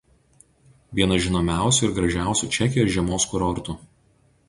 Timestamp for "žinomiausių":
1.27-1.85